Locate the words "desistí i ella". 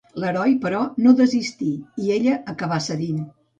1.19-2.41